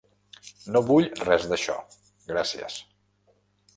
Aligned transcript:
No 0.75 0.81
vull 0.87 1.05
res 1.29 1.45
d'això, 1.51 1.75
gràcies. 2.33 2.79